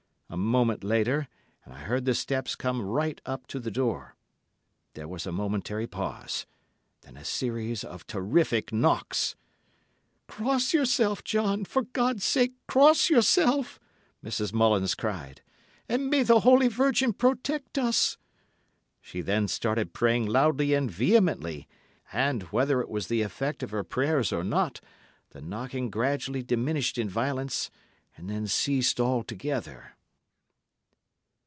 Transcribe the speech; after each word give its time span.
A 0.33 0.37
moment 0.37 0.81
later, 0.81 1.27
and 1.65 1.73
I 1.73 1.79
heard 1.79 2.05
the 2.05 2.15
steps 2.15 2.55
come 2.55 2.81
right 2.81 3.19
up 3.25 3.47
to 3.47 3.59
the 3.59 3.69
door. 3.69 4.15
There 4.93 5.09
was 5.09 5.27
a 5.27 5.31
momentary 5.33 5.87
pause, 5.87 6.45
then 7.01 7.17
a 7.17 7.25
series 7.25 7.83
of 7.83 8.07
terrific 8.07 8.71
knocks. 8.71 9.35
"Cross 10.27 10.73
yourself, 10.73 11.21
John; 11.25 11.65
for 11.65 11.81
God's 11.81 12.23
sake 12.23 12.53
cross 12.65 13.09
yourself!" 13.09 13.77
Mrs. 14.23 14.53
Mullins 14.53 14.95
cried. 14.95 15.41
"And 15.89 16.09
may 16.09 16.23
the 16.23 16.39
Holy 16.39 16.69
Virgin 16.69 17.11
protect 17.11 17.77
us." 17.77 18.15
She 19.01 19.19
then 19.19 19.49
started 19.49 19.91
praying 19.91 20.27
loudly 20.27 20.73
and 20.73 20.89
vehemently, 20.89 21.67
and, 22.13 22.43
whether 22.43 22.79
it 22.79 22.87
was 22.87 23.07
the 23.09 23.21
effect 23.21 23.63
of 23.63 23.71
her 23.71 23.83
prayers 23.83 24.31
or 24.31 24.45
not, 24.45 24.79
the 25.31 25.41
knocking 25.41 25.89
gradually 25.89 26.41
diminished 26.41 26.97
in 26.97 27.09
violence, 27.09 27.69
and 28.15 28.29
then 28.29 28.47
ceased 28.47 28.97
altogether. 28.97 29.97